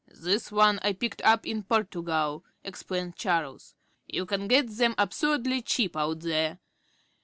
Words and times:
"This 0.07 0.47
is 0.47 0.51
one 0.51 0.79
I 0.81 0.93
picked 0.93 1.21
up 1.21 1.45
in 1.45 1.61
Portugal," 1.61 2.43
explained 2.63 3.17
Charles. 3.17 3.75
"You 4.07 4.25
can 4.25 4.47
get 4.47 4.67
them 4.67 4.95
absurdly 4.97 5.61
cheap 5.61 5.95
out 5.95 6.21
there. 6.21 6.57